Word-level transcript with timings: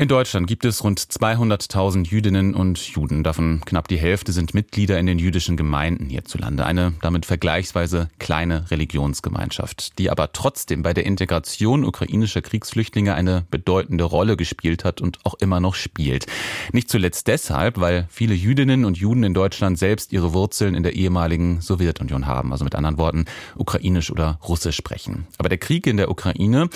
In 0.00 0.08
Deutschland 0.08 0.46
gibt 0.46 0.64
es 0.64 0.82
rund 0.82 0.98
200.000 0.98 2.06
Jüdinnen 2.06 2.54
und 2.54 2.78
Juden. 2.78 3.22
Davon 3.22 3.60
knapp 3.66 3.86
die 3.86 3.98
Hälfte 3.98 4.32
sind 4.32 4.54
Mitglieder 4.54 4.98
in 4.98 5.04
den 5.04 5.18
jüdischen 5.18 5.58
Gemeinden 5.58 6.06
hierzulande. 6.06 6.64
Eine 6.64 6.94
damit 7.02 7.26
vergleichsweise 7.26 8.08
kleine 8.18 8.70
Religionsgemeinschaft, 8.70 9.98
die 9.98 10.08
aber 10.08 10.32
trotzdem 10.32 10.82
bei 10.82 10.94
der 10.94 11.04
Integration 11.04 11.84
ukrainischer 11.84 12.40
Kriegsflüchtlinge 12.40 13.12
eine 13.12 13.44
bedeutende 13.50 14.04
Rolle 14.04 14.38
gespielt 14.38 14.86
hat 14.86 15.02
und 15.02 15.18
auch 15.24 15.34
immer 15.34 15.60
noch 15.60 15.74
spielt. 15.74 16.24
Nicht 16.72 16.88
zuletzt 16.88 17.26
deshalb, 17.26 17.78
weil 17.78 18.06
viele 18.08 18.32
Jüdinnen 18.32 18.86
und 18.86 18.96
Juden 18.96 19.22
in 19.22 19.34
Deutschland 19.34 19.78
selbst 19.78 20.14
ihre 20.14 20.32
Wurzeln 20.32 20.74
in 20.74 20.82
der 20.82 20.94
ehemaligen 20.94 21.60
Sowjetunion 21.60 22.24
haben. 22.24 22.52
Also 22.52 22.64
mit 22.64 22.74
anderen 22.74 22.96
Worten, 22.96 23.26
ukrainisch 23.54 24.10
oder 24.10 24.38
russisch 24.48 24.76
sprechen. 24.76 25.26
Aber 25.36 25.50
der 25.50 25.58
Krieg 25.58 25.86
in 25.86 25.98
der 25.98 26.10
Ukraine 26.10 26.70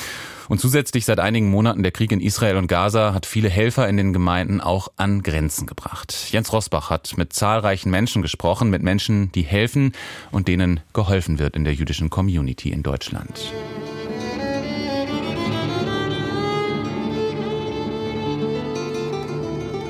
und 0.50 0.60
zusätzlich 0.60 1.06
seit 1.06 1.20
einigen 1.20 1.50
Monaten 1.50 1.82
der 1.82 1.92
Krieg 1.92 2.12
in 2.12 2.20
Israel 2.20 2.56
und 2.56 2.66
Gaza 2.66 3.13
hat 3.14 3.26
viele 3.26 3.48
Helfer 3.48 3.88
in 3.88 3.96
den 3.96 4.12
Gemeinden 4.12 4.60
auch 4.60 4.88
an 4.96 5.22
Grenzen 5.22 5.66
gebracht. 5.66 6.28
Jens 6.30 6.52
Rosbach 6.52 6.90
hat 6.90 7.16
mit 7.16 7.32
zahlreichen 7.32 7.90
Menschen 7.90 8.22
gesprochen, 8.22 8.70
mit 8.70 8.82
Menschen, 8.82 9.32
die 9.32 9.42
helfen 9.42 9.92
und 10.30 10.48
denen 10.48 10.80
geholfen 10.92 11.38
wird 11.38 11.56
in 11.56 11.64
der 11.64 11.74
jüdischen 11.74 12.10
Community 12.10 12.70
in 12.70 12.82
Deutschland. 12.82 13.52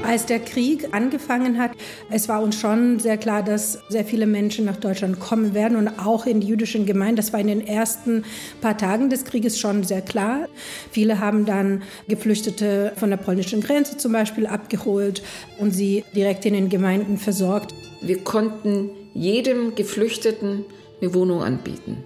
Als 0.07 0.27
der 0.27 0.39
Krieg 0.39 0.89
angefangen 0.93 1.59
hat, 1.59 1.71
es 2.11 2.29
war 2.29 2.43
uns 2.43 2.61
schon 2.61 2.99
sehr 2.99 3.17
klar, 3.17 3.43
dass 3.43 3.79
sehr 3.89 4.05
viele 4.05 4.27
Menschen 4.27 4.67
nach 4.67 4.77
Deutschland 4.77 5.19
kommen 5.19 5.55
werden 5.55 5.79
und 5.79 5.89
auch 5.99 6.27
in 6.27 6.41
die 6.41 6.47
jüdischen 6.47 6.85
Gemeinden. 6.85 7.17
Das 7.17 7.33
war 7.33 7.41
in 7.41 7.47
den 7.47 7.67
ersten 7.67 8.23
paar 8.61 8.77
Tagen 8.77 9.09
des 9.09 9.25
Krieges 9.25 9.59
schon 9.59 9.83
sehr 9.83 10.03
klar. 10.03 10.49
Viele 10.91 11.21
haben 11.21 11.47
dann 11.47 11.83
Geflüchtete 12.07 12.93
von 12.97 13.09
der 13.09 13.17
polnischen 13.17 13.63
Grenze 13.63 13.97
zum 13.97 14.13
Beispiel 14.13 14.47
abgeholt 14.47 15.23
und 15.59 15.71
sie 15.71 16.05
direkt 16.15 16.45
in 16.45 16.53
den 16.53 16.69
Gemeinden 16.69 17.17
versorgt. 17.17 17.75
Wir 18.03 18.19
konnten 18.19 18.91
jedem 19.15 19.75
Geflüchteten 19.75 20.67
eine 21.01 21.15
Wohnung 21.15 21.43
anbieten. 21.43 22.05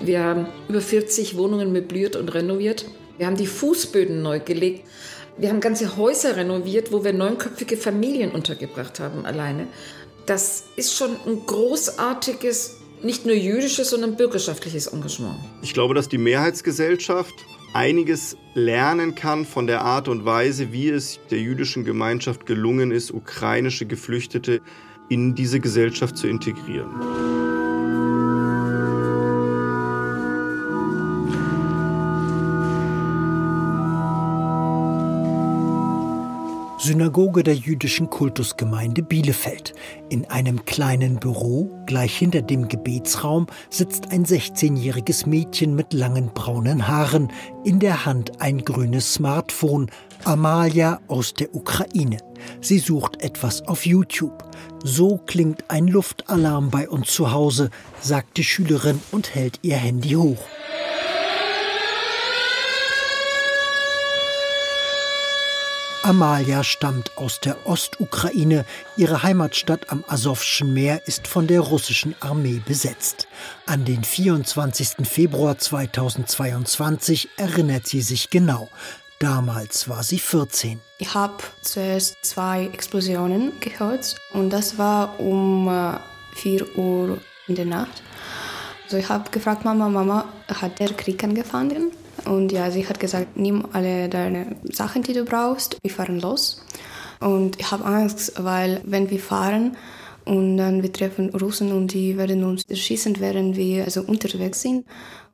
Wir 0.00 0.22
haben 0.22 0.46
über 0.68 0.80
40 0.80 1.36
Wohnungen 1.36 1.70
möbliert 1.70 2.16
und 2.16 2.34
renoviert. 2.34 2.86
Wir 3.18 3.26
haben 3.26 3.36
die 3.36 3.46
Fußböden 3.46 4.22
neu 4.22 4.40
gelegt. 4.40 4.84
Wir 5.38 5.50
haben 5.50 5.60
ganze 5.60 5.98
Häuser 5.98 6.36
renoviert, 6.36 6.92
wo 6.92 7.04
wir 7.04 7.12
neunköpfige 7.12 7.76
Familien 7.76 8.30
untergebracht 8.30 9.00
haben 9.00 9.26
alleine. 9.26 9.66
Das 10.24 10.64
ist 10.76 10.96
schon 10.96 11.10
ein 11.26 11.44
großartiges, 11.44 12.78
nicht 13.02 13.26
nur 13.26 13.34
jüdisches, 13.34 13.90
sondern 13.90 14.16
bürgerschaftliches 14.16 14.86
Engagement. 14.86 15.36
Ich 15.62 15.74
glaube, 15.74 15.94
dass 15.94 16.08
die 16.08 16.18
Mehrheitsgesellschaft 16.18 17.34
einiges 17.74 18.38
lernen 18.54 19.14
kann 19.14 19.44
von 19.44 19.66
der 19.66 19.82
Art 19.82 20.08
und 20.08 20.24
Weise, 20.24 20.72
wie 20.72 20.88
es 20.88 21.20
der 21.30 21.38
jüdischen 21.38 21.84
Gemeinschaft 21.84 22.46
gelungen 22.46 22.90
ist, 22.90 23.12
ukrainische 23.12 23.84
Geflüchtete 23.84 24.62
in 25.10 25.34
diese 25.34 25.60
Gesellschaft 25.60 26.16
zu 26.16 26.28
integrieren. 26.28 27.55
Synagoge 36.86 37.42
der 37.42 37.56
jüdischen 37.56 38.10
Kultusgemeinde 38.10 39.02
Bielefeld. 39.02 39.74
In 40.08 40.24
einem 40.26 40.64
kleinen 40.66 41.16
Büro, 41.16 41.68
gleich 41.84 42.16
hinter 42.16 42.42
dem 42.42 42.68
Gebetsraum, 42.68 43.48
sitzt 43.70 44.12
ein 44.12 44.24
16-jähriges 44.24 45.28
Mädchen 45.28 45.74
mit 45.74 45.92
langen 45.92 46.30
braunen 46.32 46.86
Haaren, 46.86 47.32
in 47.64 47.80
der 47.80 48.06
Hand 48.06 48.40
ein 48.40 48.58
grünes 48.58 49.14
Smartphone, 49.14 49.90
Amalia 50.22 51.00
aus 51.08 51.34
der 51.34 51.52
Ukraine. 51.56 52.18
Sie 52.60 52.78
sucht 52.78 53.20
etwas 53.20 53.66
auf 53.66 53.84
YouTube. 53.84 54.44
So 54.84 55.18
klingt 55.26 55.68
ein 55.68 55.88
Luftalarm 55.88 56.70
bei 56.70 56.88
uns 56.88 57.12
zu 57.12 57.32
Hause, 57.32 57.70
sagt 58.00 58.36
die 58.36 58.44
Schülerin 58.44 59.02
und 59.10 59.34
hält 59.34 59.58
ihr 59.62 59.76
Handy 59.76 60.10
hoch. 60.10 60.38
Amalia 66.06 66.62
stammt 66.62 67.18
aus 67.18 67.40
der 67.40 67.66
Ostukraine. 67.66 68.64
Ihre 68.96 69.24
Heimatstadt 69.24 69.90
am 69.90 70.04
Asowschen 70.06 70.72
Meer 70.72 71.02
ist 71.08 71.26
von 71.26 71.48
der 71.48 71.58
russischen 71.58 72.14
Armee 72.20 72.62
besetzt. 72.64 73.26
An 73.66 73.84
den 73.84 74.04
24. 74.04 74.98
Februar 75.02 75.58
2022 75.58 77.30
erinnert 77.36 77.88
sie 77.88 78.02
sich 78.02 78.30
genau. 78.30 78.68
Damals 79.18 79.88
war 79.88 80.04
sie 80.04 80.20
14. 80.20 80.78
Ich 80.98 81.12
habe 81.12 81.42
zuerst 81.62 82.14
zwei 82.22 82.66
Explosionen 82.66 83.58
gehört 83.58 84.14
und 84.32 84.50
das 84.50 84.78
war 84.78 85.18
um 85.18 85.66
4 86.36 86.60
äh, 86.60 86.78
Uhr 86.78 87.18
in 87.48 87.56
der 87.56 87.66
Nacht. 87.66 88.04
Also 88.84 88.98
ich 88.98 89.08
habe 89.08 89.28
gefragt, 89.32 89.64
Mama, 89.64 89.88
Mama, 89.88 90.24
hat 90.46 90.78
der 90.78 90.92
Krieg 90.92 91.24
angefangen? 91.24 91.90
Und 92.26 92.52
ja, 92.52 92.70
sie 92.70 92.86
hat 92.86 93.00
gesagt, 93.00 93.36
nimm 93.36 93.64
alle 93.72 94.08
deine 94.08 94.56
Sachen, 94.64 95.02
die 95.02 95.12
du 95.12 95.24
brauchst, 95.24 95.78
wir 95.82 95.90
fahren 95.90 96.20
los. 96.20 96.62
Und 97.20 97.58
ich 97.58 97.70
habe 97.70 97.84
Angst, 97.84 98.32
weil 98.38 98.80
wenn 98.84 99.10
wir 99.10 99.20
fahren 99.20 99.76
und 100.24 100.56
dann 100.56 100.82
wir 100.82 100.92
treffen 100.92 101.30
Russen 101.30 101.72
und 101.72 101.92
die 101.92 102.18
werden 102.18 102.44
uns 102.44 102.64
erschießen, 102.68 103.20
während 103.20 103.56
wir 103.56 103.84
also 103.84 104.02
unterwegs 104.02 104.60
sind. 104.60 104.84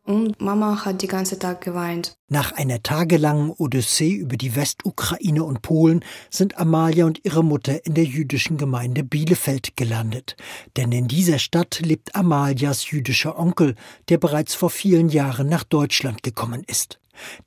Und 0.05 0.41
Mama 0.41 0.85
hat 0.85 1.03
die 1.03 1.07
ganze 1.07 1.39
Tag 1.39 1.61
geweint. 1.61 2.17
Nach 2.29 2.53
einer 2.53 2.83
tagelangen 2.83 3.51
Odyssee 3.51 4.13
über 4.15 4.37
die 4.37 4.57
Westukraine 4.57 5.45
und 5.45 5.63
Polen 5.63 6.05
sind 6.29 6.59
Amalia 6.59 7.05
und 7.05 7.25
ihre 7.25 7.45
Mutter 7.45 7.87
in 7.87 7.95
der 7.95 8.05
jüdischen 8.05 8.57
Gemeinde 8.57 9.05
Bielefeld 9.05 9.77
gelandet. 9.77 10.37
Denn 10.77 10.91
in 10.91 11.07
dieser 11.07 11.39
Stadt 11.39 11.81
lebt 11.81 12.17
Amalias 12.17 12.91
jüdischer 12.91 13.39
Onkel, 13.39 13.77
der 14.09 14.19
bereits 14.19 14.55
vor 14.55 14.71
vielen 14.71 15.09
Jahren 15.09 15.49
nach 15.49 15.63
Deutschland 15.63 16.25
gekommen 16.25 16.65
ist. 16.67 16.99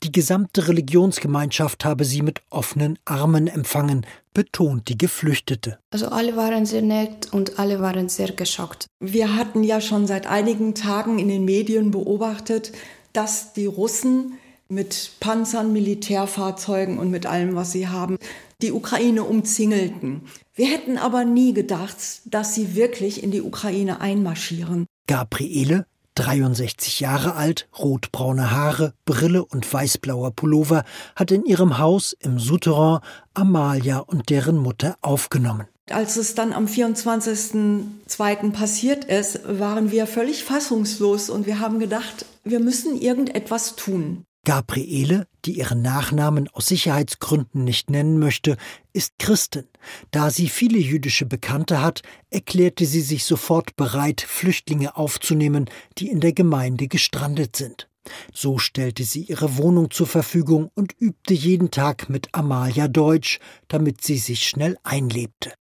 Die 0.03 0.11
gesamte 0.11 0.67
Religionsgemeinschaft 0.67 1.85
habe 1.85 2.05
sie 2.05 2.21
mit 2.21 2.41
offenen 2.49 2.99
Armen 3.05 3.47
empfangen, 3.47 4.05
betont 4.33 4.89
die 4.89 4.97
Geflüchtete. 4.97 5.79
Also 5.91 6.07
alle 6.07 6.35
waren 6.35 6.65
sehr 6.65 6.81
nett 6.81 7.33
und 7.33 7.59
alle 7.59 7.79
waren 7.79 8.09
sehr 8.09 8.31
geschockt. 8.31 8.87
Wir 8.99 9.35
hatten 9.35 9.63
ja 9.63 9.81
schon 9.81 10.07
seit 10.07 10.27
einigen 10.27 10.75
Tagen 10.75 11.19
in 11.19 11.29
den 11.29 11.45
Medien 11.45 11.91
beobachtet, 11.91 12.71
dass 13.13 13.53
die 13.53 13.65
Russen 13.65 14.33
mit 14.67 15.11
Panzern, 15.19 15.73
Militärfahrzeugen 15.73 16.97
und 16.97 17.11
mit 17.11 17.25
allem, 17.25 17.55
was 17.55 17.71
sie 17.71 17.87
haben, 17.87 18.17
die 18.61 18.71
Ukraine 18.71 19.23
umzingelten. 19.23 20.21
Wir 20.53 20.67
hätten 20.67 20.97
aber 20.97 21.25
nie 21.25 21.53
gedacht, 21.53 21.97
dass 22.25 22.55
sie 22.55 22.75
wirklich 22.75 23.23
in 23.23 23.31
die 23.31 23.41
Ukraine 23.41 24.01
einmarschieren. 24.01 24.87
Gabriele 25.07 25.85
63 26.15 26.99
Jahre 26.99 27.35
alt, 27.35 27.67
rotbraune 27.77 28.51
Haare, 28.51 28.93
Brille 29.05 29.45
und 29.45 29.71
weißblauer 29.71 30.31
Pullover, 30.31 30.83
hat 31.15 31.31
in 31.31 31.45
ihrem 31.45 31.77
Haus 31.77 32.13
im 32.19 32.39
Souterrain 32.39 32.99
Amalia 33.33 33.99
und 33.99 34.29
deren 34.29 34.57
Mutter 34.57 34.97
aufgenommen. 35.01 35.67
Als 35.91 36.17
es 36.17 36.33
dann 36.33 36.51
am 36.51 36.65
24.02. 36.65 38.51
passiert 38.51 39.05
ist, 39.05 39.41
waren 39.47 39.91
wir 39.91 40.07
völlig 40.07 40.43
fassungslos 40.43 41.29
und 41.29 41.45
wir 41.45 41.59
haben 41.59 41.77
gedacht, 41.77 42.25
wir 42.43 42.59
müssen 42.59 42.99
irgendetwas 42.99 43.75
tun. 43.75 44.25
Gabriele, 44.45 45.27
die 45.43 45.57
ihren 45.57 45.81
Nachnamen 45.81 46.47
aus 46.47 46.67
Sicherheitsgründen 46.67 47.65
nicht 47.65 47.89
nennen 47.89 48.17
möchte, 48.19 48.55
ist 48.93 49.19
Christin. 49.19 49.65
Da 50.11 50.29
sie 50.29 50.47
viele 50.47 50.79
jüdische 50.79 51.25
Bekannte 51.25 51.81
hat, 51.81 52.03
erklärte 52.29 52.85
sie 52.85 53.01
sich 53.01 53.25
sofort 53.25 53.75
bereit, 53.75 54.21
Flüchtlinge 54.21 54.95
aufzunehmen, 54.95 55.69
die 55.97 56.09
in 56.09 56.21
der 56.21 56.31
Gemeinde 56.31 56.87
gestrandet 56.87 57.57
sind. 57.57 57.89
So 58.33 58.57
stellte 58.57 59.03
sie 59.03 59.23
ihre 59.23 59.57
Wohnung 59.57 59.91
zur 59.91 60.07
Verfügung 60.07 60.69
und 60.75 60.93
übte 60.99 61.33
jeden 61.33 61.71
Tag 61.71 62.07
mit 62.07 62.29
Amalia 62.33 62.87
Deutsch, 62.87 63.39
damit 63.67 64.01
sie 64.01 64.17
sich 64.17 64.47
schnell 64.47 64.77
einlebte. 64.83 65.53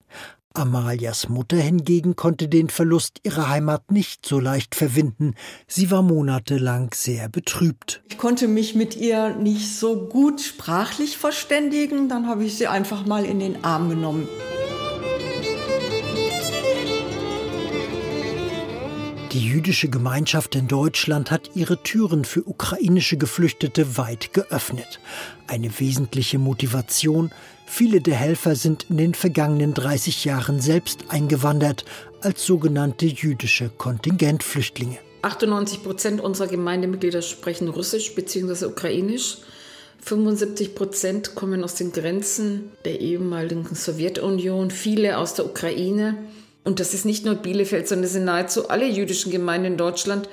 Amalias 0.53 1.29
Mutter 1.29 1.57
hingegen 1.57 2.15
konnte 2.15 2.47
den 2.47 2.69
Verlust 2.69 3.19
ihrer 3.23 3.49
Heimat 3.49 3.91
nicht 3.91 4.25
so 4.25 4.39
leicht 4.39 4.75
verwinden. 4.75 5.33
Sie 5.67 5.89
war 5.89 6.01
monatelang 6.01 6.91
sehr 6.93 7.27
betrübt. 7.29 8.03
Ich 8.09 8.17
konnte 8.17 8.47
mich 8.47 8.75
mit 8.75 8.95
ihr 8.95 9.35
nicht 9.35 9.75
so 9.75 10.07
gut 10.07 10.41
sprachlich 10.41 11.17
verständigen, 11.17 12.07
dann 12.07 12.27
habe 12.27 12.45
ich 12.45 12.57
sie 12.57 12.67
einfach 12.67 13.05
mal 13.05 13.25
in 13.25 13.39
den 13.39 13.63
Arm 13.63 13.89
genommen. 13.89 14.27
Die 19.33 19.47
jüdische 19.47 19.89
Gemeinschaft 19.89 20.53
in 20.53 20.67
Deutschland 20.67 21.31
hat 21.31 21.49
ihre 21.55 21.81
Türen 21.81 22.23
für 22.23 22.47
ukrainische 22.47 23.17
Geflüchtete 23.17 23.97
weit 23.97 24.31
geöffnet. 24.31 24.99
Eine 25.47 25.71
wesentliche 25.79 26.37
Motivation, 26.37 27.31
viele 27.65 27.99
der 27.99 28.13
Helfer 28.13 28.55
sind 28.55 28.85
in 28.91 28.97
den 28.97 29.15
vergangenen 29.15 29.73
30 29.73 30.23
Jahren 30.23 30.59
selbst 30.59 31.05
eingewandert 31.09 31.83
als 32.21 32.45
sogenannte 32.45 33.07
jüdische 33.07 33.71
Kontingentflüchtlinge. 33.75 34.99
98 35.23 35.81
Prozent 35.81 36.21
unserer 36.21 36.47
Gemeindemitglieder 36.47 37.23
sprechen 37.23 37.69
Russisch 37.69 38.13
bzw. 38.13 38.65
Ukrainisch. 38.65 39.39
75 40.01 40.75
Prozent 40.75 41.33
kommen 41.33 41.63
aus 41.63 41.73
den 41.73 41.91
Grenzen 41.91 42.71
der 42.85 42.99
ehemaligen 42.99 43.73
Sowjetunion, 43.73 44.69
viele 44.69 45.17
aus 45.17 45.33
der 45.33 45.47
Ukraine. 45.47 46.19
Und 46.63 46.79
das 46.79 46.93
ist 46.93 47.05
nicht 47.05 47.25
nur 47.25 47.35
Bielefeld, 47.35 47.87
sondern 47.87 48.05
es 48.05 48.13
sind 48.13 48.25
nahezu 48.25 48.69
alle 48.69 48.87
jüdischen 48.87 49.31
Gemeinden 49.31 49.73
in 49.73 49.77
Deutschland, 49.77 50.29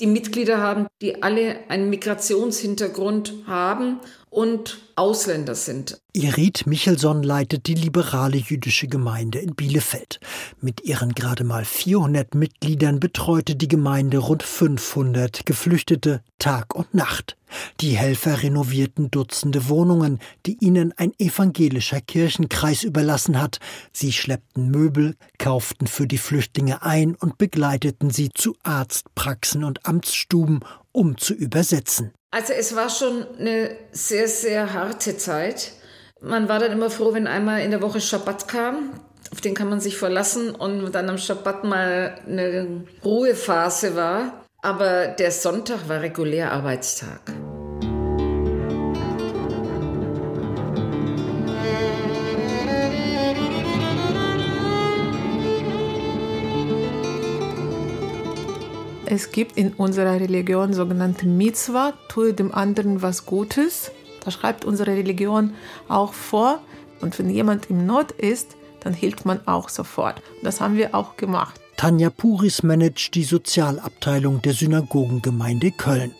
die 0.00 0.06
Mitglieder 0.06 0.58
haben, 0.58 0.86
die 1.00 1.22
alle 1.22 1.58
einen 1.68 1.90
Migrationshintergrund 1.90 3.34
haben 3.46 4.00
und 4.32 4.78
Ausländer 4.96 5.54
sind. 5.54 6.00
Irit 6.14 6.66
Michelson 6.66 7.22
leitet 7.22 7.66
die 7.66 7.74
liberale 7.74 8.38
jüdische 8.38 8.88
Gemeinde 8.88 9.38
in 9.38 9.54
Bielefeld. 9.54 10.20
Mit 10.60 10.82
ihren 10.84 11.14
gerade 11.14 11.44
mal 11.44 11.66
400 11.66 12.34
Mitgliedern 12.34 12.98
betreute 12.98 13.56
die 13.56 13.68
Gemeinde 13.68 14.18
rund 14.18 14.42
500 14.42 15.44
Geflüchtete 15.44 16.22
Tag 16.38 16.74
und 16.74 16.94
Nacht. 16.94 17.36
Die 17.80 17.96
Helfer 17.96 18.42
renovierten 18.42 19.10
Dutzende 19.10 19.68
Wohnungen, 19.68 20.18
die 20.46 20.56
ihnen 20.60 20.92
ein 20.96 21.12
evangelischer 21.18 22.00
Kirchenkreis 22.00 22.84
überlassen 22.84 23.40
hat. 23.40 23.58
Sie 23.92 24.12
schleppten 24.12 24.70
Möbel, 24.70 25.14
kauften 25.38 25.86
für 25.86 26.06
die 26.06 26.18
Flüchtlinge 26.18 26.82
ein 26.82 27.14
und 27.14 27.36
begleiteten 27.36 28.08
sie 28.08 28.30
zu 28.30 28.56
Arztpraxen 28.62 29.64
und 29.64 29.84
Amtsstuben, 29.84 30.60
um 30.92 31.16
zu 31.18 31.34
übersetzen. 31.34 32.12
Also 32.30 32.52
es 32.52 32.74
war 32.74 32.88
schon 32.88 33.26
eine 33.38 33.76
sehr, 33.92 34.28
sehr 34.28 34.72
harte 34.72 35.16
Zeit. 35.16 35.72
Man 36.20 36.48
war 36.48 36.58
dann 36.58 36.72
immer 36.72 36.90
froh, 36.90 37.12
wenn 37.12 37.26
einmal 37.26 37.62
in 37.62 37.70
der 37.70 37.82
Woche 37.82 38.00
Schabbat 38.00 38.48
kam. 38.48 38.92
Auf 39.32 39.40
den 39.40 39.54
kann 39.54 39.68
man 39.68 39.80
sich 39.80 39.96
verlassen 39.96 40.54
und 40.54 40.92
dann 40.92 41.08
am 41.08 41.18
Schabbat 41.18 41.64
mal 41.64 42.18
eine 42.26 42.84
Ruhephase 43.04 43.96
war. 43.96 44.44
Aber 44.62 45.08
der 45.08 45.32
Sonntag 45.32 45.88
war 45.88 46.00
regulär 46.00 46.52
Arbeitstag. 46.52 47.32
Es 59.14 59.30
gibt 59.30 59.58
in 59.58 59.74
unserer 59.74 60.18
Religion 60.18 60.72
sogenannte 60.72 61.26
Mitzvah, 61.26 61.92
tue 62.08 62.32
dem 62.32 62.50
anderen 62.50 63.02
was 63.02 63.26
Gutes. 63.26 63.90
Das 64.24 64.32
schreibt 64.32 64.64
unsere 64.64 64.92
Religion 64.92 65.52
auch 65.86 66.14
vor. 66.14 66.62
Und 67.02 67.18
wenn 67.18 67.28
jemand 67.28 67.68
im 67.68 67.84
Not 67.84 68.12
ist, 68.12 68.56
dann 68.80 68.94
hilft 68.94 69.26
man 69.26 69.46
auch 69.46 69.68
sofort. 69.68 70.22
Das 70.42 70.62
haben 70.62 70.78
wir 70.78 70.94
auch 70.94 71.18
gemacht. 71.18 71.60
Tanja 71.76 72.08
Puris 72.08 72.62
managt 72.62 73.14
die 73.14 73.24
Sozialabteilung 73.24 74.40
der 74.40 74.54
Synagogengemeinde 74.54 75.72
Köln. 75.72 76.12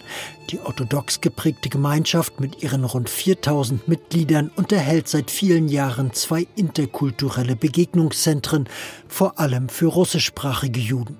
Die 0.50 0.61
orthodox 0.61 1.23
geprägte 1.23 1.71
Gemeinschaft 1.71 2.41
mit 2.41 2.62
ihren 2.62 2.85
rund 2.85 3.09
4000 3.09 3.89
Mitgliedern 3.89 4.50
unterhält 4.55 5.09
seit 5.09 5.31
vielen 5.31 5.69
Jahren 5.69 6.12
zwei 6.12 6.47
interkulturelle 6.56 7.56
Begegnungszentren, 7.56 8.69
vor 9.09 9.41
allem 9.41 9.71
für 9.71 9.87
russischsprachige 9.87 10.81
Juden. 10.81 11.17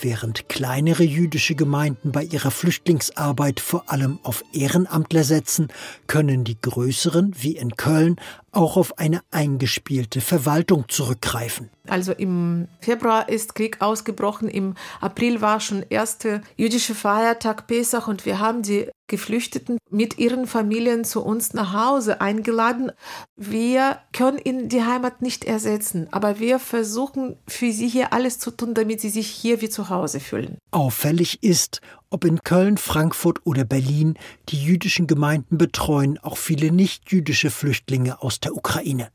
Während 0.00 0.48
kleinere 0.48 1.02
jüdische 1.02 1.54
Gemeinden 1.54 2.12
bei 2.12 2.22
ihrer 2.24 2.50
Flüchtlingsarbeit 2.50 3.60
vor 3.60 3.84
allem 3.90 4.18
auf 4.22 4.44
Ehrenamtler 4.52 5.24
setzen, 5.24 5.68
können 6.06 6.44
die 6.44 6.60
größeren, 6.60 7.34
wie 7.38 7.56
in 7.56 7.76
Köln, 7.76 8.16
auch 8.52 8.76
auf 8.76 8.98
eine 8.98 9.20
eingespielte 9.30 10.20
Verwaltung 10.20 10.84
zurückgreifen. 10.88 11.70
Also 11.86 12.12
im 12.12 12.68
Februar 12.80 13.28
ist 13.28 13.54
Krieg 13.54 13.80
ausgebrochen, 13.80 14.48
im 14.48 14.74
April 15.00 15.40
war 15.40 15.60
schon 15.60 15.84
erste 15.88 16.42
jüdische 16.56 16.94
Feiertag 16.94 17.66
Pesach 17.66 18.08
und 18.08 18.26
wir 18.26 18.38
haben 18.38 18.62
die 18.62 18.88
Geflüchteten 19.08 19.78
mit 19.90 20.18
ihren 20.18 20.46
Familien 20.46 21.04
zu 21.04 21.22
uns 21.24 21.54
nach 21.54 21.72
Hause 21.72 22.20
eingeladen. 22.20 22.92
Wir 23.36 23.98
können 24.12 24.38
ihnen 24.38 24.68
die 24.68 24.84
Heimat 24.84 25.22
nicht 25.22 25.44
ersetzen, 25.44 26.06
aber 26.12 26.38
wir 26.38 26.58
versuchen 26.58 27.36
für 27.48 27.72
sie 27.72 27.88
hier 27.88 28.12
alles 28.12 28.38
zu 28.38 28.50
tun, 28.50 28.74
damit 28.74 29.00
sie 29.00 29.10
sich 29.10 29.26
hier 29.28 29.60
wie 29.60 29.68
zu 29.68 29.88
Hause 29.88 30.20
fühlen. 30.20 30.58
Auffällig 30.70 31.42
ist, 31.42 31.80
ob 32.10 32.24
in 32.24 32.42
Köln, 32.42 32.76
Frankfurt 32.78 33.44
oder 33.44 33.64
Berlin, 33.64 34.14
die 34.48 34.62
jüdischen 34.62 35.06
Gemeinden 35.06 35.58
betreuen 35.58 36.18
auch 36.18 36.36
viele 36.36 36.70
nicht-jüdische 36.70 37.50
Flüchtlinge 37.50 38.22
aus 38.22 38.40
der 38.40 38.54
Ukraine. 38.54 39.10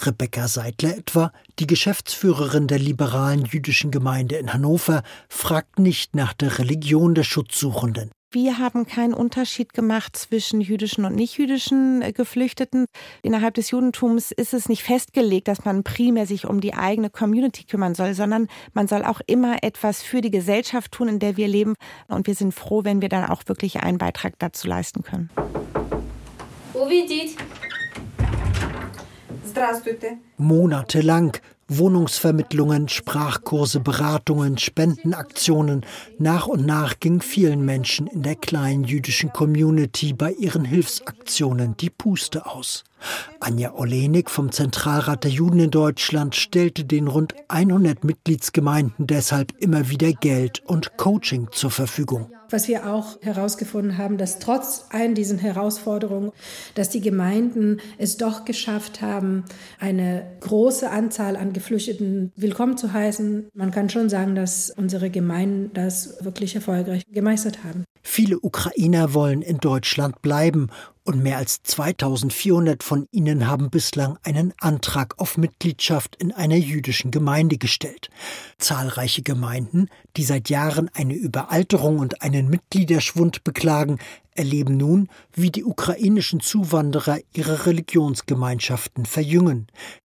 Rebecca 0.00 0.46
Seidler 0.46 0.96
etwa, 0.96 1.32
die 1.58 1.66
Geschäftsführerin 1.66 2.68
der 2.68 2.78
liberalen 2.78 3.44
jüdischen 3.44 3.90
Gemeinde 3.90 4.36
in 4.36 4.52
Hannover, 4.52 5.02
fragt 5.28 5.78
nicht 5.78 6.14
nach 6.14 6.34
der 6.34 6.58
Religion 6.58 7.14
der 7.14 7.24
Schutzsuchenden. 7.24 8.10
Wir 8.36 8.58
haben 8.58 8.84
keinen 8.84 9.14
Unterschied 9.14 9.72
gemacht 9.72 10.14
zwischen 10.14 10.60
jüdischen 10.60 11.06
und 11.06 11.14
nichtjüdischen 11.14 12.02
äh, 12.02 12.12
Geflüchteten. 12.12 12.84
Innerhalb 13.22 13.54
des 13.54 13.70
Judentums 13.70 14.30
ist 14.30 14.52
es 14.52 14.68
nicht 14.68 14.82
festgelegt, 14.82 15.48
dass 15.48 15.64
man 15.64 15.84
primär 15.84 16.26
sich 16.26 16.46
um 16.46 16.60
die 16.60 16.74
eigene 16.74 17.08
Community 17.08 17.64
kümmern 17.64 17.94
soll, 17.94 18.12
sondern 18.12 18.48
man 18.74 18.88
soll 18.88 19.06
auch 19.06 19.22
immer 19.26 19.62
etwas 19.62 20.02
für 20.02 20.20
die 20.20 20.30
Gesellschaft 20.30 20.92
tun, 20.92 21.08
in 21.08 21.18
der 21.18 21.38
wir 21.38 21.48
leben. 21.48 21.76
Und 22.08 22.26
wir 22.26 22.34
sind 22.34 22.52
froh, 22.52 22.84
wenn 22.84 23.00
wir 23.00 23.08
dann 23.08 23.24
auch 23.24 23.42
wirklich 23.46 23.80
einen 23.80 23.96
Beitrag 23.96 24.34
dazu 24.38 24.68
leisten 24.68 25.02
können. 25.02 25.30
Monatelang 30.36 31.32
Wohnungsvermittlungen, 31.68 32.88
Sprachkurse, 32.88 33.80
Beratungen, 33.80 34.56
Spendenaktionen. 34.56 35.84
Nach 36.18 36.46
und 36.46 36.64
nach 36.64 37.00
ging 37.00 37.20
vielen 37.20 37.64
Menschen 37.64 38.06
in 38.06 38.22
der 38.22 38.36
kleinen 38.36 38.84
jüdischen 38.84 39.32
Community 39.32 40.12
bei 40.12 40.32
ihren 40.32 40.64
Hilfsaktionen 40.64 41.76
die 41.76 41.90
Puste 41.90 42.46
aus. 42.46 42.84
Anja 43.40 43.74
Olenik 43.74 44.30
vom 44.30 44.50
Zentralrat 44.50 45.24
der 45.24 45.30
Juden 45.30 45.60
in 45.60 45.70
Deutschland 45.70 46.34
stellte 46.34 46.84
den 46.84 47.06
rund 47.06 47.34
100 47.48 48.02
Mitgliedsgemeinden 48.04 49.06
deshalb 49.06 49.52
immer 49.58 49.90
wieder 49.90 50.12
Geld 50.12 50.62
und 50.66 50.96
Coaching 50.96 51.48
zur 51.52 51.70
Verfügung. 51.70 52.30
Was 52.50 52.68
wir 52.68 52.86
auch 52.92 53.20
herausgefunden 53.22 53.98
haben, 53.98 54.18
dass 54.18 54.38
trotz 54.38 54.86
allen 54.90 55.14
diesen 55.14 55.38
Herausforderungen, 55.38 56.30
dass 56.74 56.90
die 56.90 57.00
Gemeinden 57.00 57.80
es 57.98 58.16
doch 58.16 58.44
geschafft 58.44 59.02
haben, 59.02 59.44
eine 59.80 60.26
große 60.40 60.88
Anzahl 60.90 61.36
an 61.36 61.52
Geflüchteten 61.52 62.32
willkommen 62.36 62.76
zu 62.76 62.92
heißen. 62.92 63.48
Man 63.54 63.72
kann 63.72 63.90
schon 63.90 64.08
sagen, 64.08 64.34
dass 64.36 64.70
unsere 64.70 65.10
Gemeinden 65.10 65.72
das 65.74 66.24
wirklich 66.24 66.54
erfolgreich 66.54 67.02
gemeistert 67.10 67.64
haben. 67.64 67.84
Viele 68.02 68.38
Ukrainer 68.38 69.14
wollen 69.14 69.42
in 69.42 69.58
Deutschland 69.58 70.22
bleiben 70.22 70.68
und 71.06 71.22
mehr 71.22 71.38
als 71.38 71.62
2400 71.62 72.82
von 72.82 73.06
ihnen 73.12 73.46
haben 73.46 73.70
bislang 73.70 74.18
einen 74.22 74.52
Antrag 74.60 75.18
auf 75.18 75.38
Mitgliedschaft 75.38 76.16
in 76.16 76.32
einer 76.32 76.56
jüdischen 76.56 77.10
Gemeinde 77.10 77.58
gestellt. 77.58 78.10
Zahlreiche 78.58 79.22
Gemeinden, 79.22 79.88
die 80.16 80.24
seit 80.24 80.50
Jahren 80.50 80.90
eine 80.94 81.14
Überalterung 81.14 81.98
und 81.98 82.22
einen 82.22 82.48
Mitgliederschwund 82.48 83.44
beklagen, 83.44 83.98
erleben 84.34 84.76
nun, 84.76 85.08
wie 85.32 85.50
die 85.50 85.64
ukrainischen 85.64 86.40
Zuwanderer 86.40 87.18
ihre 87.32 87.66
Religionsgemeinschaften 87.66 89.06
verjüngen. 89.06 89.68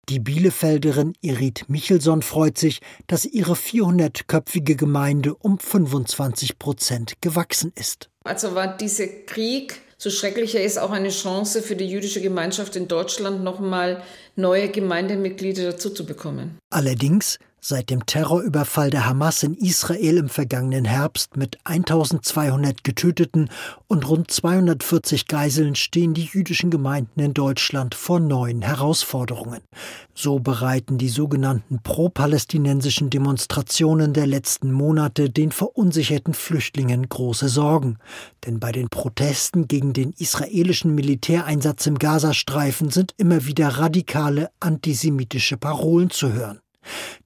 Die 0.09 0.19
Bielefelderin 0.19 1.13
Irit 1.21 1.65
Michelson 1.67 2.21
freut 2.21 2.57
sich, 2.57 2.79
dass 3.07 3.25
ihre 3.25 3.53
400-köpfige 3.53 4.75
Gemeinde 4.75 5.35
um 5.35 5.59
25 5.59 6.57
Prozent 6.59 7.21
gewachsen 7.21 7.73
ist. 7.75 8.09
Also 8.23 8.55
war 8.55 8.77
dieser 8.77 9.07
Krieg 9.07 9.81
so 9.97 10.09
schrecklich 10.09 10.55
er 10.55 10.63
ist, 10.63 10.77
auch 10.77 10.91
eine 10.91 11.09
Chance 11.09 11.61
für 11.61 11.75
die 11.75 11.87
jüdische 11.87 12.21
Gemeinschaft 12.21 12.75
in 12.75 12.87
Deutschland, 12.87 13.43
nochmal 13.43 14.03
neue 14.35 14.69
Gemeindemitglieder 14.69 15.71
dazu 15.71 15.89
zu 15.89 16.05
bekommen. 16.05 16.57
Allerdings 16.69 17.39
Seit 17.59 17.89
dem 17.89 18.05
Terrorüberfall 18.05 18.91
der 18.91 19.07
Hamas 19.07 19.41
in 19.41 19.55
Israel 19.55 20.17
im 20.17 20.29
vergangenen 20.29 20.85
Herbst 20.85 21.35
mit 21.37 21.57
1200 21.63 22.83
Getöteten 22.83 23.49
und 23.87 24.07
rund 24.07 24.29
240 24.29 25.27
Geiseln 25.27 25.73
stehen 25.75 26.13
die 26.13 26.29
jüdischen 26.31 26.69
Gemeinden 26.69 27.19
in 27.19 27.33
Deutschland 27.33 27.95
vor 27.95 28.19
neuen 28.19 28.61
Herausforderungen. 28.61 29.61
So 30.13 30.39
bereiten 30.39 30.99
die 30.99 31.09
sogenannten 31.09 31.79
pro-palästinensischen 31.81 33.09
Demonstrationen 33.09 34.13
der 34.13 34.27
letzten 34.27 34.71
Monate 34.71 35.29
den 35.31 35.51
verunsicherten 35.51 36.35
Flüchtlingen 36.35 37.09
große 37.09 37.49
Sorgen. 37.49 37.97
Denn 38.45 38.59
bei 38.59 38.71
den 38.71 38.87
Protesten 38.87 39.67
gegen 39.67 39.93
den 39.93 40.13
israelischen 40.13 40.93
Militäreinsatz 40.93 41.87
im 41.87 41.97
Gazastreifen 41.97 42.91
sind 42.91 43.13
immer 43.17 43.45
wieder 43.45 43.67
radikale 43.67 44.51
antisemitische 44.59 45.57
Parolen 45.57 46.11
zu 46.11 46.31
hören. 46.33 46.59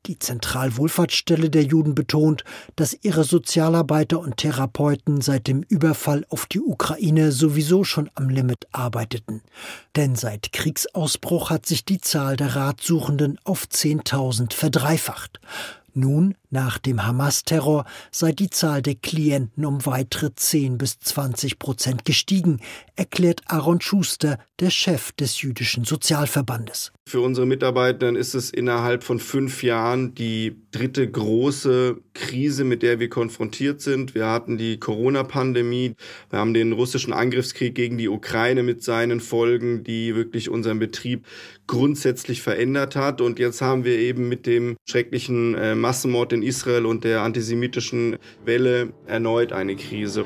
Die 0.06 0.20
Zentralwohlfahrtsstelle 0.20 1.50
der 1.50 1.64
Juden 1.64 1.96
betont, 1.96 2.44
dass 2.76 2.98
ihre 3.02 3.24
Sozialarbeiter 3.24 4.20
und 4.20 4.38
Therapeuten 4.38 5.22
seit 5.22 5.48
dem 5.48 5.64
Überfall 5.64 6.26
auf 6.30 6.46
die 6.46 6.62
Ukraine 6.62 7.32
sowieso 7.32 7.84
schon 7.84 8.10
am 8.16 8.30
Limit 8.30 8.68
arbeiteten. 8.72 9.42
Denn 9.96 10.16
seit 10.16 10.52
Kriegsausbruch 10.52 11.50
hat 11.50 11.66
sich 11.66 11.86
die 11.86 12.02
Zahl 12.02 12.38
der 12.38 12.56
Ratsuchenden 12.56 13.38
auf 13.44 13.66
10.000 13.66 14.54
verdreifacht. 14.54 15.40
Nun, 15.94 16.36
Nach 16.54 16.78
dem 16.78 17.08
Hamas-Terror 17.08 17.86
sei 18.12 18.34
die 18.34 18.50
Zahl 18.50 18.82
der 18.82 18.96
Klienten 18.96 19.66
um 19.66 19.86
weitere 19.86 20.36
10 20.36 20.78
bis 20.78 21.00
20 21.00 21.60
Prozent 21.60 22.04
gestiegen, 22.04 22.60
erklärt 22.98 23.42
Aaron 23.46 23.80
Schuster, 23.80 24.38
der 24.60 24.70
Chef 24.70 25.14
des 25.14 25.42
jüdischen 25.42 25.86
Sozialverbandes. 25.86 26.92
Für 27.08 27.22
unsere 27.22 27.48
Mitarbeiter 27.48 28.14
ist 28.16 28.36
es 28.36 28.52
innerhalb 28.52 29.04
von 29.04 29.20
fünf 29.20 29.64
Jahren 29.64 30.14
die 30.14 30.56
dritte 30.72 31.10
große 31.10 31.98
Krise, 32.14 32.64
mit 32.64 32.84
der 32.84 33.00
wir 33.00 33.10
konfrontiert 33.10 33.82
sind. 33.82 34.14
Wir 34.14 34.28
hatten 34.28 34.58
die 34.58 34.78
Corona-Pandemie, 34.78 35.96
wir 36.30 36.40
haben 36.40 36.54
den 36.54 36.74
russischen 36.74 37.14
Angriffskrieg 37.14 37.76
gegen 37.76 37.98
die 37.98 38.10
Ukraine 38.10 38.62
mit 38.64 38.84
seinen 38.84 39.20
Folgen, 39.20 39.84
die 39.84 40.16
wirklich 40.16 40.50
unseren 40.50 40.80
Betrieb 40.80 41.26
grundsätzlich 41.68 42.42
verändert 42.42 42.96
hat. 42.96 43.22
Und 43.22 43.40
jetzt 43.40 43.62
haben 43.62 43.86
wir 43.86 43.98
eben 43.98 44.30
mit 44.30 44.46
dem 44.46 44.76
schrecklichen 44.88 45.56
äh, 45.56 45.76
Massenmord 45.76 46.34
in 46.42 46.48
Israel 46.48 46.86
und 46.86 47.04
der 47.04 47.22
antisemitischen 47.22 48.18
Welle 48.44 48.94
erneut 49.06 49.54
eine 49.54 49.76
Krise. 49.76 50.26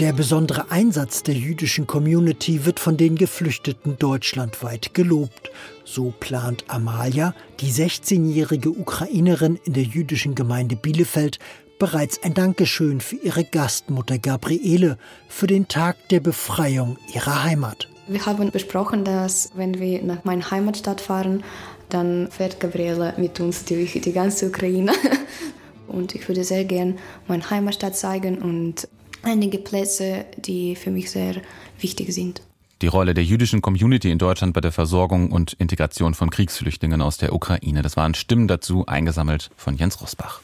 Der 0.00 0.12
besondere 0.12 0.70
Einsatz 0.70 1.22
der 1.22 1.34
jüdischen 1.34 1.86
Community 1.86 2.66
wird 2.66 2.80
von 2.80 2.96
den 2.96 3.14
Geflüchteten 3.14 3.96
deutschlandweit 3.96 4.92
gelobt. 4.92 5.50
So 5.84 6.12
plant 6.18 6.64
Amalia, 6.66 7.34
die 7.60 7.70
16-jährige 7.70 8.70
Ukrainerin 8.70 9.58
in 9.64 9.72
der 9.72 9.84
jüdischen 9.84 10.34
Gemeinde 10.34 10.74
Bielefeld, 10.74 11.38
bereits 11.78 12.22
ein 12.22 12.34
Dankeschön 12.34 13.00
für 13.00 13.16
ihre 13.16 13.44
Gastmutter 13.44 14.18
Gabriele 14.18 14.98
für 15.28 15.46
den 15.46 15.68
Tag 15.68 15.96
der 16.08 16.20
Befreiung 16.20 16.98
ihrer 17.14 17.44
Heimat. 17.44 17.88
Wir 18.06 18.26
haben 18.26 18.50
besprochen, 18.50 19.04
dass 19.04 19.50
wenn 19.54 19.78
wir 19.78 20.02
nach 20.02 20.24
meiner 20.24 20.50
Heimatstadt 20.50 21.00
fahren, 21.00 21.42
dann 21.88 22.30
fährt 22.30 22.60
Gabriele 22.60 23.14
mit 23.16 23.40
uns 23.40 23.64
durch 23.64 23.92
die 23.92 24.12
ganze 24.12 24.48
Ukraine. 24.48 24.92
Und 25.86 26.14
ich 26.14 26.28
würde 26.28 26.44
sehr 26.44 26.64
gern 26.64 26.98
meine 27.28 27.48
Heimatstadt 27.48 27.96
zeigen 27.96 28.38
und 28.38 28.88
einige 29.22 29.58
Plätze, 29.58 30.24
die 30.36 30.76
für 30.76 30.90
mich 30.90 31.10
sehr 31.10 31.36
wichtig 31.78 32.12
sind. 32.12 32.42
Die 32.82 32.86
Rolle 32.86 33.14
der 33.14 33.22
jüdischen 33.22 33.62
Community 33.62 34.10
in 34.10 34.18
Deutschland 34.18 34.54
bei 34.54 34.60
der 34.60 34.72
Versorgung 34.72 35.30
und 35.30 35.52
Integration 35.52 36.14
von 36.14 36.30
Kriegsflüchtlingen 36.30 37.00
aus 37.00 37.18
der 37.18 37.32
Ukraine. 37.32 37.82
Das 37.82 37.96
waren 37.96 38.14
Stimmen 38.14 38.48
dazu 38.48 38.86
eingesammelt 38.86 39.50
von 39.56 39.76
Jens 39.76 40.00
Rosbach. 40.00 40.40